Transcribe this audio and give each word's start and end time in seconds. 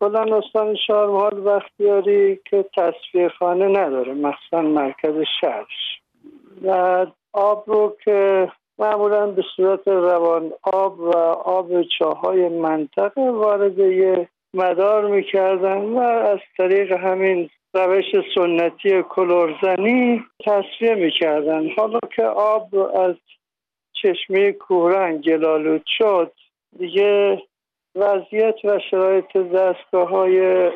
کلان 0.00 0.32
استان 0.32 0.76
شارمحال 0.86 1.40
بختیاری 1.40 2.40
که 2.50 2.64
تصفیه 2.76 3.28
خانه 3.28 3.68
نداره 3.68 4.14
مخصوصا 4.14 4.62
مرکز 4.62 5.14
شهرش. 5.40 6.00
و 6.62 7.06
آب 7.32 7.64
رو 7.66 7.96
که 8.04 8.48
معمولا 8.78 9.26
به 9.26 9.44
صورت 9.56 9.88
روان 9.88 10.52
آب 10.62 11.00
و 11.00 11.16
آب 11.44 11.82
چاهای 11.98 12.48
منطقه 12.48 13.30
وارد 13.30 13.78
یه 13.78 14.28
مدار 14.54 15.06
می‌کردن 15.06 15.80
و 15.80 15.98
از 15.98 16.38
طریق 16.56 16.92
همین 16.92 17.50
روش 17.74 18.04
سنتی 18.34 19.02
کلورزنی 19.02 20.24
تصفیه 20.46 20.94
می‌کردن. 20.94 21.70
حالا 21.76 21.98
که 22.16 22.22
آب 22.24 22.74
از 22.74 23.14
چشمه 23.92 24.52
کوهرنگ 24.52 25.24
گلالود 25.24 25.82
شد 25.86 26.32
دیگه 26.78 27.42
وضعیت 27.96 28.64
و 28.64 28.78
شرایط 28.90 29.36
دستگاه 29.36 30.08
های 30.08 30.70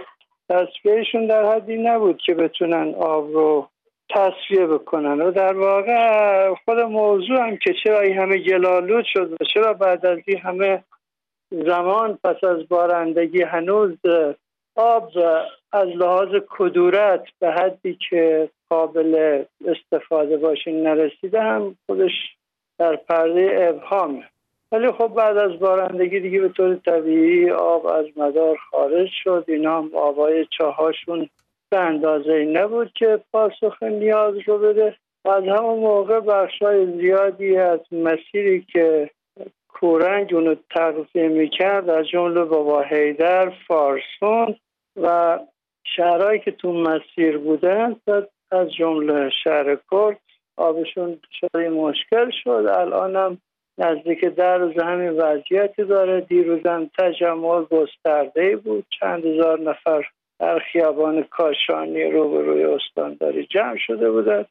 تصفیهشون 0.48 1.26
در 1.26 1.52
حدی 1.52 1.76
نبود 1.76 2.18
که 2.26 2.34
بتونن 2.34 2.94
آب 2.94 3.32
رو 3.32 3.68
تصفیه 4.14 4.66
بکنن. 4.66 5.20
و 5.20 5.30
در 5.30 5.52
واقع 5.52 6.54
خود 6.64 6.78
موضوع 6.78 7.40
هم 7.40 7.56
که 7.56 7.74
چرا 7.84 8.00
این 8.00 8.18
همه 8.18 8.38
گلالود 8.38 9.04
شد 9.04 9.32
و 9.32 9.44
چرا 9.54 9.72
بعد 9.72 10.06
از 10.06 10.18
این 10.26 10.38
همه 10.38 10.84
زمان 11.50 12.18
پس 12.24 12.44
از 12.44 12.68
بارندگی 12.68 13.42
هنوز 13.42 13.98
آب 14.76 15.10
از 15.72 15.88
لحاظ 15.88 16.28
کدورت 16.50 17.24
به 17.38 17.50
حدی 17.50 17.98
که 18.10 18.50
قابل 18.70 19.44
استفاده 19.66 20.36
باشین 20.36 20.82
نرسیده 20.82 21.42
هم 21.42 21.76
خودش 21.86 22.12
در 22.78 22.96
پرده 22.96 23.68
ابهامه. 23.68 24.24
ولی 24.72 24.92
خب 24.92 25.08
بعد 25.08 25.36
از 25.36 25.58
بارندگی 25.58 26.20
دیگه 26.20 26.40
به 26.40 26.48
طور 26.48 26.74
طبیعی 26.74 27.50
آب 27.50 27.86
از 27.86 28.06
مدار 28.16 28.56
خارج 28.70 29.08
شد. 29.24 29.44
اینا 29.48 29.78
هم 29.78 29.90
آبای 29.94 30.46
چاهاشون 30.58 31.28
به 31.70 31.78
اندازه 31.78 32.44
نبود 32.44 32.92
که 32.92 33.20
پاسخ 33.32 33.82
نیاز 33.82 34.34
رو 34.46 34.58
بده. 34.58 34.96
از 35.24 35.44
همون 35.44 35.78
موقع 35.78 36.20
بخشای 36.20 37.00
زیادی 37.00 37.56
از 37.56 37.80
مسیری 37.92 38.66
که 38.72 39.10
کورنگ 39.68 40.34
اونو 40.34 40.54
تغذیه 40.70 41.28
می‌کرد 41.28 41.90
از 41.90 42.08
جمله 42.08 42.44
بابا 42.44 42.82
هیدر 42.82 43.52
فارسون 43.68 44.56
و 44.96 45.38
شهرهایی 45.84 46.40
که 46.40 46.50
تو 46.50 46.72
مسیر 46.72 47.38
بودن 47.38 47.96
از 48.50 48.72
جمله 48.78 49.30
شهر 49.44 49.78
کرد 49.90 50.20
آبشون 50.56 51.18
شده 51.40 51.68
مشکل 51.68 52.30
شد. 52.44 52.66
الانم 52.70 53.38
نزدیک 53.78 54.24
در 54.24 54.62
همین 54.62 55.10
وضعیتی 55.10 55.84
داره. 55.84 56.20
دیروزم 56.20 56.90
تجمع 56.98 57.62
گسترده 57.62 58.56
بود. 58.56 58.84
چند 59.00 59.26
هزار 59.26 59.60
نفر 59.60 60.04
در 60.40 60.58
خیابان 60.58 61.22
کاشانی 61.22 62.04
روبروی 62.04 62.64
استانداری 62.64 63.46
جمع 63.46 63.76
شده 63.86 64.10
بودند 64.10 64.46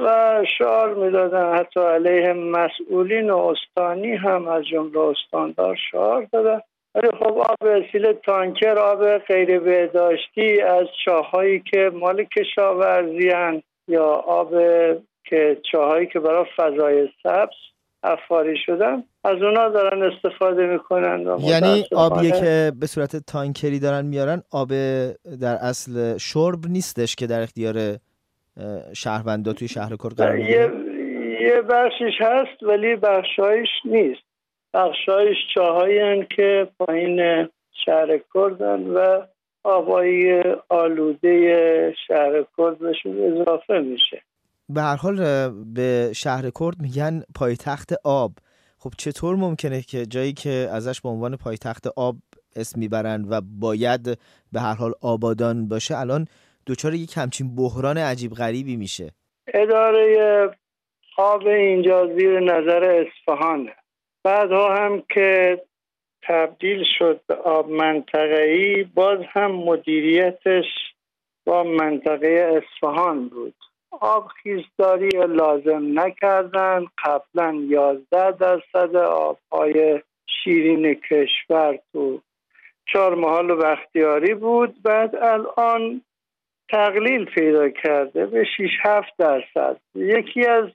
و 0.00 0.44
شعار 0.58 0.94
می‌دادن 0.94 1.54
حتی 1.54 1.80
علیه 1.80 2.32
مسئولین 2.32 3.30
و 3.30 3.38
استانی 3.38 4.14
هم 4.14 4.48
از 4.48 4.64
جمله 4.64 4.98
استاندار 4.98 5.78
شعار 5.90 6.26
دادن 6.32 6.60
ولی 6.94 7.08
خب 7.08 7.38
آب 7.38 7.56
وسیله 7.60 8.12
تانکر 8.12 8.78
آب 8.78 9.18
غیر 9.18 9.58
بهداشتی 9.58 10.60
از 10.60 10.86
چاهایی 11.04 11.60
که 11.60 11.90
مال 11.94 12.24
کشاورزی 12.24 13.30
یا 13.88 14.06
آب 14.12 14.50
که 15.24 15.60
چاهایی 15.72 16.06
که 16.06 16.20
برای 16.20 16.44
فضای 16.56 17.08
سبز 17.22 17.56
افاری 18.04 18.56
شدن 18.66 19.04
از 19.24 19.42
اونا 19.42 19.68
دارن 19.68 20.02
استفاده 20.02 20.66
می‌کنن 20.66 21.38
یعنی 21.40 21.84
آبیه 21.96 22.30
که 22.30 22.72
به 22.80 22.86
صورت 22.86 23.16
تانکری 23.16 23.78
دارن 23.78 24.06
میارن 24.06 24.42
آب 24.52 24.68
در 25.40 25.56
اصل 25.60 26.18
شرب 26.18 26.66
نیستش 26.68 27.16
که 27.16 27.26
در 27.26 27.42
اختیار 27.42 27.96
شهروندا 28.92 29.52
توی 29.52 29.68
شهر 29.68 29.96
کر 29.96 30.08
قرار 30.08 30.38
یه, 30.38 30.70
یه 31.40 31.62
بخشش 31.62 32.20
هست 32.20 32.62
ولی 32.62 32.96
بخشایش 32.96 33.68
نیست. 33.84 34.22
بخشایش 34.74 35.36
چاهایی 35.54 36.26
که 36.36 36.68
پایین 36.78 37.48
شهر 37.84 38.20
کردن 38.34 38.82
و 38.86 39.20
آبایی 39.64 40.42
آلوده 40.68 41.94
شهر 42.08 42.44
کرد 42.58 42.78
بهشون 42.78 43.40
اضافه 43.40 43.78
میشه. 43.78 44.22
به 44.68 44.82
هر 44.82 44.96
حال 44.96 45.16
به 45.74 46.12
شهر 46.14 46.50
کرد 46.60 46.80
میگن 46.80 47.22
پایتخت 47.34 47.92
آب. 48.04 48.32
خب 48.78 48.90
چطور 48.98 49.36
ممکنه 49.36 49.82
که 49.82 50.06
جایی 50.06 50.32
که 50.32 50.68
ازش 50.72 51.00
به 51.00 51.08
عنوان 51.08 51.36
پایتخت 51.36 51.86
آب 51.86 52.16
اسم 52.56 52.80
می‌برن 52.80 53.24
و 53.30 53.40
باید 53.60 54.18
به 54.52 54.60
هر 54.60 54.74
حال 54.74 54.92
آبادان 55.02 55.68
باشه 55.68 55.98
الان 55.98 56.26
دچار 56.66 56.94
یک 56.94 57.16
همچین 57.16 57.56
بحران 57.56 57.98
عجیب 57.98 58.32
غریبی 58.32 58.76
میشه؟ 58.76 59.10
اداره 59.54 60.50
آب 61.16 61.46
اینجا 61.46 62.06
زیر 62.06 62.40
نظر 62.40 63.06
اصفهانه. 63.06 63.72
بعدها 64.24 64.74
هم 64.74 65.02
که 65.14 65.60
تبدیل 66.22 66.84
شد 66.98 67.20
به 67.26 67.34
آب 67.34 67.70
منطقه‌ای 67.70 68.84
باز 68.84 69.18
هم 69.32 69.50
مدیریتش 69.50 70.64
با 71.46 71.64
منطقه 71.64 72.60
اصفهان 72.62 73.28
بود. 73.28 73.54
آب 74.00 74.26
خیزداری 74.26 75.08
لازم 75.08 76.00
نکردن. 76.00 76.86
قبلا 77.04 77.54
11 77.54 78.32
درصد 78.32 78.96
آبهای 78.96 80.02
شیرین 80.26 80.94
کشور 80.94 81.78
تو 81.92 82.20
چهار 82.92 83.14
محال 83.14 83.50
و 83.50 83.56
بختیاری 83.56 84.34
بود. 84.34 84.82
بعد 84.82 85.16
الان 85.16 86.02
تقلیل 86.68 87.24
پیدا 87.24 87.68
کرده 87.68 88.26
به 88.26 88.44
6 88.56 88.70
7 88.82 89.08
درصد. 89.18 89.76
یکی 89.94 90.46
از 90.46 90.68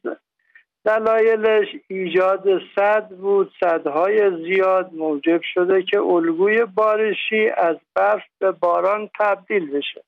دلایلش 0.85 1.67
ایجاد 1.87 2.61
صد 2.75 3.09
بود. 3.09 3.51
صدهای 3.59 4.31
زیاد 4.43 4.93
موجب 4.93 5.41
شده 5.53 5.83
که 5.83 5.99
الگوی 5.99 6.65
بارشی 6.65 7.49
از 7.57 7.77
برف 7.95 8.23
به 8.39 8.51
باران 8.51 9.09
تبدیل 9.19 9.71
بشه. 9.71 10.03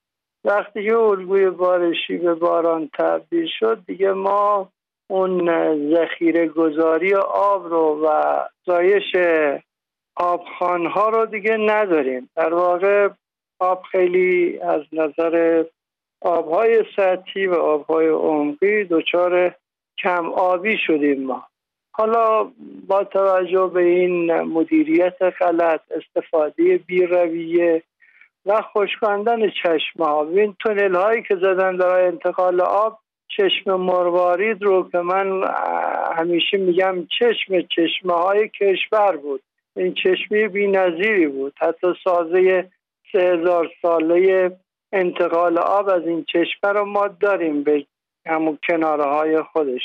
وقتی 0.45 0.85
که 0.85 0.95
الگوی 0.95 1.49
بارشی 1.49 2.17
به 2.17 2.33
باران 2.33 2.89
تبدیل 2.99 3.47
شد 3.59 3.83
دیگه 3.87 4.11
ما 4.11 4.69
اون 5.07 5.49
ذخیره 5.95 6.47
گذاری 6.47 7.13
آب 7.33 7.67
رو 7.67 8.07
و 8.07 8.39
زایش 8.65 9.15
آبخانها 10.15 11.09
رو 11.09 11.25
دیگه 11.25 11.57
نداریم. 11.57 12.29
در 12.35 12.53
واقع 12.53 13.09
آب 13.59 13.83
خیلی 13.91 14.59
از 14.59 14.81
نظر 14.91 15.63
آبهای 16.21 16.83
سطحی 16.95 17.47
و 17.47 17.53
آبهای 17.53 18.07
عمقی 18.07 18.83
دچار 18.83 19.55
کم 19.97 20.25
آبی 20.29 20.77
شدیم 20.87 21.23
ما. 21.23 21.43
حالا 21.93 22.51
با 22.87 23.03
توجه 23.03 23.71
به 23.73 23.81
این 23.81 24.41
مدیریت 24.41 25.17
غلط 25.21 25.81
استفاده 25.91 26.77
بیرویه 26.77 27.83
و 28.45 28.61
خشکاندن 28.61 29.49
چشمه 29.49 30.05
ها. 30.05 30.23
این 30.23 30.55
تونل 30.59 30.95
هایی 30.95 31.23
که 31.23 31.35
زدن 31.35 31.77
برای 31.77 32.07
انتقال 32.07 32.61
آب 32.61 32.99
چشم 33.37 33.75
مروارید 33.75 34.63
رو 34.63 34.89
که 34.91 34.97
من 34.97 35.43
همیشه 36.17 36.57
میگم 36.57 37.07
چشم 37.19 37.61
چشمه 37.61 38.13
های 38.13 38.49
کشور 38.49 39.17
بود. 39.17 39.41
این 39.75 39.93
چشمه 39.93 40.47
بی 40.47 41.27
بود. 41.27 41.53
حتی 41.57 41.87
سازه 42.03 42.69
سه 43.11 43.19
هزار 43.19 43.71
ساله 43.81 44.51
انتقال 44.93 45.57
آب 45.57 45.89
از 45.89 46.07
این 46.07 46.25
چشمه 46.33 46.71
رو 46.71 46.85
ما 46.85 47.07
داریم 47.07 47.63
به 47.63 47.85
همون 48.25 48.57
کناره 48.69 49.03
های 49.03 49.41
خودش. 49.41 49.83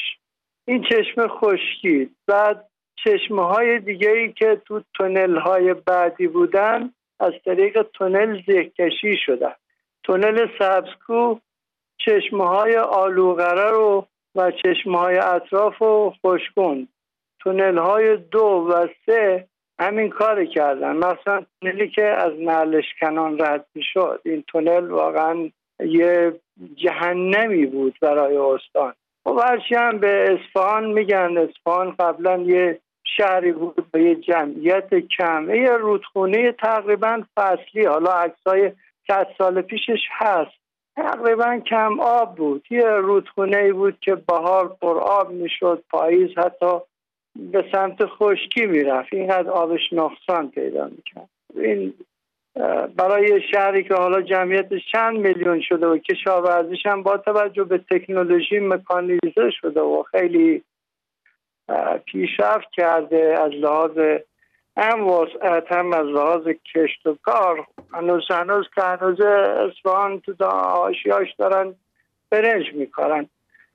این 0.69 0.83
چشمه 0.83 1.29
خشکید 1.29 2.17
بعد 2.27 2.69
چشمه 3.05 3.47
های 3.47 3.79
دیگه 3.79 4.11
ای 4.11 4.33
که 4.33 4.63
تو 4.67 4.83
تونل 4.95 5.39
های 5.39 5.75
بعدی 5.75 6.27
بودن 6.27 6.91
از 7.21 7.33
طریق 7.45 7.83
تونل 7.83 8.43
زهکشی 8.47 9.17
شدن. 9.27 9.55
تونل 10.03 10.47
سبزکو 10.59 11.39
چشمه 11.99 12.49
های 12.49 12.77
آلوغره 12.77 13.71
رو 13.71 14.07
و 14.35 14.51
چشمه 14.51 14.99
های 14.99 15.19
اطراف 15.19 15.79
رو 15.79 16.15
خوشکن 16.21 16.89
تونل 17.41 17.79
های 17.79 18.17
دو 18.17 18.67
و 18.71 18.87
سه 19.07 19.47
همین 19.79 20.11
کار 20.11 20.45
کردن. 20.45 20.97
مثلا 20.97 21.47
تونلی 21.61 21.89
که 21.89 22.05
از 22.05 22.33
نعلش 22.39 22.85
کنان 23.01 23.39
رد 23.39 23.67
می 23.75 23.83
شد 23.83 24.21
این 24.25 24.45
تونل 24.47 24.91
واقعا 24.91 25.51
یه 25.81 26.41
جهنمی 26.75 27.67
بود 27.67 27.99
برای 28.01 28.37
استان. 28.37 28.93
و 29.27 29.31
خب 29.31 29.41
هرچی 29.49 29.75
هم 29.75 29.99
به 29.99 30.25
اصفهان 30.33 30.93
میگن 30.93 31.39
اصفهان 31.39 31.91
قبلا 31.99 32.39
یه 32.39 32.81
شهری 33.17 33.53
بود 33.53 33.91
به 33.93 34.03
یه 34.03 34.15
جمعیت 34.15 34.95
کم. 34.95 35.55
یه 35.55 35.71
رودخونه 35.71 36.53
تقریبا 36.53 37.23
فصلی. 37.37 37.85
حالا 37.85 38.13
عکسای 38.13 38.73
صد 39.09 39.27
سال 39.39 39.63
پیشش 39.63 40.01
هست. 40.11 40.57
تقریبا 40.97 41.59
کم 41.59 42.01
آب 42.01 42.35
بود. 42.35 42.65
یه 42.71 42.87
رودخونه 42.87 43.73
بود 43.73 44.01
که 44.01 44.15
بهار 44.15 44.77
پر 44.81 44.99
آب 44.99 45.31
می‌شد 45.31 45.83
پاییز 45.91 46.39
حتی 46.39 46.79
به 47.37 47.65
سمت 47.73 48.07
خشکی 48.07 48.67
می‌رفت. 48.67 49.13
اینقدر 49.13 49.51
آبش 49.51 49.93
نقصان 49.93 50.51
پیدا 50.51 50.85
می‌کرد. 50.85 51.29
این 51.55 51.95
برای 52.97 53.41
شهری 53.53 53.85
که 53.85 53.95
حالا 53.95 54.23
جمعیتش 54.23 54.81
چند 54.93 55.17
میلیون 55.17 55.61
شده 55.61 55.87
و 55.87 55.99
کشاورزیش 55.99 56.87
هم 56.87 57.03
با 57.03 57.17
توجه 57.17 57.65
به 57.65 57.81
تکنولوژی 57.91 58.59
مکانیزه 58.59 59.51
شده 59.61 59.81
و 59.81 60.03
خیلی 60.03 60.63
پیشرفت 62.07 62.69
کرده 62.73 63.37
از 63.41 63.51
لحاظ 63.53 63.99
هم 64.77 65.09
وسعت 65.09 65.73
هم 65.73 65.93
از 65.93 66.07
لحاظ 66.07 66.49
کشت 66.75 67.07
و 67.07 67.17
کار. 67.23 67.67
هنوز 67.93 68.31
هنوز 68.31 68.67
که 68.75 68.83
هنوز 68.83 69.21
اصفهان 69.21 70.21
تو 70.21 70.45
آشیاش 70.45 71.35
دارن 71.39 71.75
برنج 72.31 72.65
میکارن. 72.75 73.29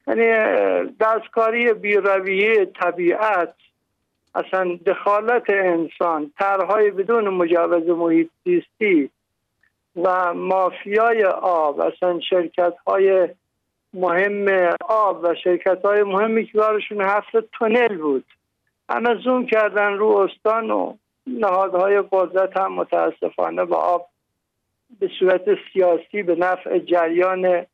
یعنی 0.08 0.26
دستکاری 1.00 1.74
بیرویه 1.74 2.66
طبیعت 2.66 3.54
اصلا 4.36 4.80
دخالت 4.86 5.50
انسان 5.50 6.32
طرحهای 6.40 6.92
بدون 6.92 7.30
مجاوز 7.30 7.88
محیط 7.88 8.30
زیستی 8.46 9.10
و 9.96 10.34
مافیای 10.34 11.24
آب 11.42 11.80
اصلا 11.80 12.20
شرکت 12.30 12.74
های 12.88 13.30
مهم 13.94 14.70
آب 14.90 15.24
و 15.24 15.36
شرکت 15.44 15.86
های 15.86 16.04
مهمی 16.04 16.46
که 16.46 16.58
کارشون 16.58 17.02
هفت 17.02 17.38
تونل 17.52 17.98
بود. 17.98 18.26
همه 18.90 19.16
زوم 19.24 19.46
کردن 19.46 19.94
رو 19.94 20.08
استان 20.08 20.72
و 20.72 20.94
نهادهای 21.28 22.04
قدرت 22.12 22.58
هم 22.58 22.74
متاسفانه 22.74 23.66
با 23.66 23.78
آب 23.78 24.08
به 25.00 25.10
صورت 25.20 25.42
سیاسی 25.74 26.24
به 26.24 26.36
نفع 26.36 26.80
جریان 26.80 27.66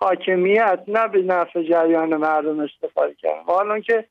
حاکمیت 0.00 0.80
نه 0.88 1.08
به 1.08 1.22
نفع 1.22 1.62
جریان 1.62 2.16
مردم 2.16 2.60
استفاده 2.60 3.14
کردن. 3.14 3.42
حالا 3.46 3.80
که 3.80 4.04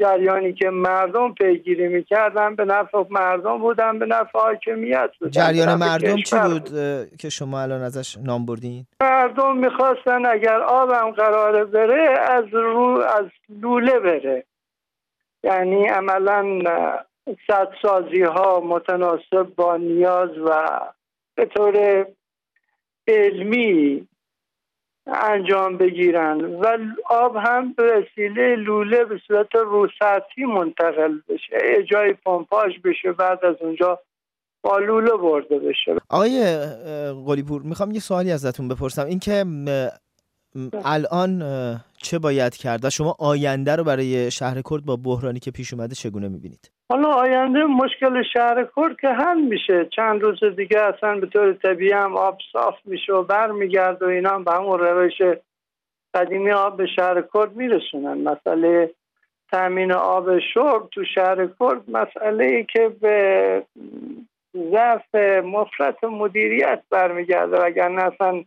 جریانی 0.00 0.52
که 0.52 0.70
مردم 0.70 1.34
پیگیری 1.34 1.88
می‌کردن 1.88 2.54
به 2.54 2.64
نفع 2.64 3.04
مردم 3.10 3.58
بودن 3.58 3.98
به 3.98 4.06
نفع 4.06 4.38
حاکمیت 4.38 5.10
بودن 5.20 5.30
جریان 5.30 5.74
مردم 5.74 6.16
چی 6.16 6.36
بود 6.36 6.70
که 7.18 7.28
شما 7.28 7.60
الان 7.62 7.82
ازش 7.82 8.16
نام 8.16 8.46
بردین؟ 8.46 8.86
مردم 9.00 9.56
می‌خواستن 9.56 10.26
اگر 10.26 10.60
آبم 10.60 11.10
قراره 11.10 11.64
بره 11.64 12.20
از 12.20 12.44
رو 12.52 13.04
از 13.18 13.26
لوله 13.48 13.98
بره 13.98 14.44
یعنی 15.42 15.86
عملا 15.86 16.62
سازی 17.82 18.22
ها 18.22 18.60
متناسب 18.60 19.42
با 19.56 19.76
نیاز 19.76 20.30
و 20.46 20.80
به 21.34 21.46
طور 21.46 22.06
علمی 23.08 24.08
انجام 25.14 25.76
بگیرن 25.76 26.40
و 26.40 26.78
آب 27.10 27.36
هم 27.36 27.72
به 27.72 27.82
وسیله 27.82 28.56
لوله 28.56 29.04
به 29.04 29.20
صورت 29.26 29.54
روسطی 29.54 30.44
منتقل 30.44 31.18
بشه. 31.28 31.84
جای 31.90 32.12
پمپاژ 32.12 32.72
بشه 32.84 33.12
بعد 33.12 33.44
از 33.44 33.56
اونجا 33.60 33.98
با 34.62 34.78
لوله 34.78 35.10
برده 35.10 35.58
بشه. 35.58 35.94
آقای 36.08 36.56
قلیپور 37.26 37.62
می‌خوام 37.62 37.90
یه 37.90 38.00
سوالی 38.00 38.32
ازتون 38.32 38.68
بپرسم. 38.68 39.06
اینکه 39.06 39.44
الان 40.84 41.42
چه 42.02 42.18
باید 42.18 42.56
کرد 42.56 42.84
و 42.84 42.90
شما 42.90 43.16
آینده 43.18 43.76
رو 43.76 43.84
برای 43.84 44.30
شهر 44.30 44.62
کرد 44.70 44.84
با 44.84 44.96
بحرانی 44.96 45.40
که 45.40 45.50
پیش 45.50 45.74
اومده 45.74 45.94
چگونه 45.94 46.28
می‌بینید؟ 46.28 46.70
حالا 46.92 47.08
آینده 47.08 47.64
مشکل 47.64 48.22
شهر 48.22 48.66
کرد 48.76 49.00
که 49.00 49.08
حل 49.08 49.40
میشه. 49.40 49.88
چند 49.96 50.22
روز 50.22 50.44
دیگه 50.44 50.80
اصلا 50.80 51.20
به 51.20 51.26
طور 51.26 51.52
طبیعی 51.52 51.92
هم 51.92 52.16
آب 52.16 52.38
صاف 52.52 52.74
میشه 52.84 53.12
و 53.12 53.22
برمیگرد 53.22 54.02
و 54.02 54.06
اینا 54.06 54.30
هم 54.30 54.44
به 54.44 54.52
همون 54.52 54.78
روش 54.78 55.22
قدیمی 56.14 56.50
آب 56.50 56.76
به 56.76 56.86
شهر 56.86 57.24
کرد 57.34 57.56
میرسونن. 57.56 58.18
مسئله 58.18 58.90
تامین 59.52 59.92
آب 59.92 60.38
شرب 60.38 60.88
تو 60.92 61.04
شهر 61.04 61.48
کرد 61.60 61.90
مسئله 61.90 62.44
ای 62.44 62.64
که 62.64 62.88
به 63.00 63.62
ضعف 64.56 65.14
مفرت 65.44 66.04
مدیریت 66.04 66.82
برمیگرده 66.90 67.56
وگرنه 67.56 68.02
اصلا 68.04 68.44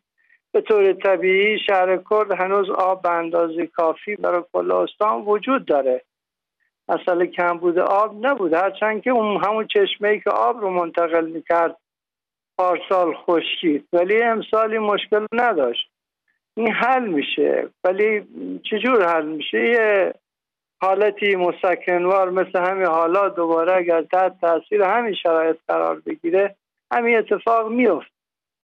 به 0.52 0.62
طور 0.62 0.94
طبیعی 0.94 1.60
شهر 1.60 1.98
کرد 2.10 2.32
هنوز 2.32 2.70
آب 2.70 3.02
به 3.02 3.10
اندازه 3.10 3.68
کافی 3.68 4.16
برای 4.16 4.44
کل 4.54 4.72
استان 4.72 5.22
وجود 5.22 5.66
داره. 5.66 6.02
مسئله 6.90 7.28
کمبود 7.28 7.80
آب 7.80 8.26
نبود 8.26 8.54
هرچند 8.54 9.04
که 9.04 9.10
اون 9.10 9.44
همون 9.44 9.68
چشمه 9.68 10.10
ای 10.10 10.20
که 10.20 10.30
آب 10.30 10.62
رو 10.62 10.70
منتقل 10.70 11.26
می‌کرد 11.26 11.78
پارسال 12.58 13.14
خشکید. 13.14 13.88
ولی 13.94 14.24
امسالی 14.24 14.78
مشکل 14.78 15.26
نداشت. 15.34 15.90
این 16.58 16.72
حل 16.72 17.08
میشه. 17.08 17.70
ولی 17.84 18.28
چجور 18.64 19.06
حل 19.06 19.26
میشه؟ 19.26 19.58
یه 19.58 20.14
حالتی 20.82 21.36
مسکنوار 21.36 22.30
مثل 22.30 22.60
همین 22.60 22.88
حالا 22.88 23.30
دوباره 23.30 23.78
اگر 23.78 24.02
تحت 24.02 24.42
تاثیر 24.42 24.84
همین 24.84 25.14
شرایط 25.14 25.58
قرار 25.68 26.00
بگیره 26.06 26.56
همین 26.94 27.18
اتفاق 27.18 27.72
میفته 27.72 28.21